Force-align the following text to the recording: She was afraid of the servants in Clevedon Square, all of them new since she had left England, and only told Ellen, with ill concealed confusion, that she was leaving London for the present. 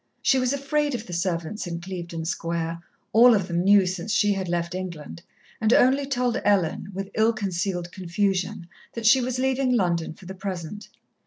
She 0.23 0.39
was 0.39 0.51
afraid 0.51 0.95
of 0.95 1.05
the 1.05 1.13
servants 1.13 1.67
in 1.67 1.79
Clevedon 1.79 2.25
Square, 2.25 2.81
all 3.13 3.35
of 3.35 3.47
them 3.47 3.59
new 3.63 3.85
since 3.85 4.11
she 4.11 4.33
had 4.33 4.49
left 4.49 4.73
England, 4.73 5.21
and 5.61 5.71
only 5.71 6.07
told 6.07 6.41
Ellen, 6.43 6.89
with 6.91 7.11
ill 7.13 7.33
concealed 7.33 7.91
confusion, 7.91 8.67
that 8.93 9.05
she 9.05 9.21
was 9.21 9.37
leaving 9.37 9.71
London 9.71 10.15
for 10.15 10.25
the 10.25 10.33
present. 10.33 10.89